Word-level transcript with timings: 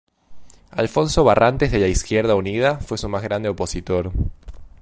Alfonso 0.71 1.23
Barrantes 1.23 1.71
de 1.71 1.77
la 1.77 1.87
Izquierda 1.87 2.33
Unida 2.33 2.79
fue 2.79 2.97
su 2.97 3.07
más 3.07 3.21
grande 3.21 3.49
opositor. 3.49 4.11